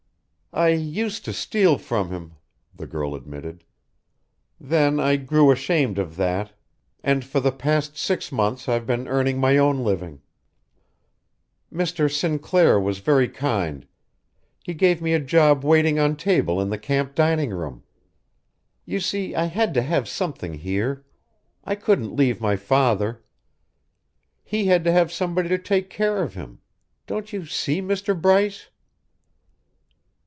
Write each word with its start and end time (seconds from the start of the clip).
"I 0.53 0.67
used 0.67 1.23
to 1.23 1.31
steal 1.31 1.77
from 1.77 2.09
him," 2.09 2.33
the 2.75 2.85
girl 2.85 3.15
admitted. 3.15 3.63
"Then 4.59 4.99
I 4.99 5.15
grew 5.15 5.49
ashamed 5.49 5.97
of 5.97 6.17
that, 6.17 6.51
and 7.01 7.23
for 7.23 7.39
the 7.39 7.53
past 7.53 7.95
six 7.95 8.33
months 8.33 8.67
I've 8.67 8.85
been 8.85 9.07
earning 9.07 9.37
my 9.39 9.57
own 9.57 9.85
living. 9.85 10.19
Mr. 11.71 12.13
Sinclair 12.13 12.77
was 12.81 12.97
very 12.99 13.29
kind. 13.29 13.87
He 14.61 14.73
gave 14.73 15.01
me 15.01 15.13
a 15.13 15.21
job 15.21 15.63
waiting 15.63 15.97
on 15.99 16.17
table 16.17 16.59
in 16.59 16.69
the 16.69 16.77
camp 16.77 17.15
dining 17.15 17.51
room. 17.51 17.83
You 18.83 18.99
see, 18.99 19.33
I 19.33 19.45
had 19.45 19.73
to 19.75 19.81
have 19.81 20.09
something 20.09 20.55
here. 20.55 21.05
I 21.63 21.75
couldn't 21.75 22.13
leave 22.17 22.41
my 22.41 22.57
father. 22.57 23.23
He 24.43 24.65
had 24.65 24.83
to 24.83 24.91
have 24.91 25.13
somebody 25.13 25.47
to 25.47 25.57
take 25.57 25.89
care 25.89 26.21
of 26.21 26.33
him. 26.33 26.59
Don't 27.07 27.31
you 27.31 27.45
see, 27.45 27.81
Mr. 27.81 28.21
Bryce?" 28.21 28.67